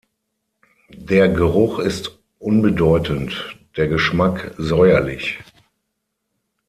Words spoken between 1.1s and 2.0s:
Geruch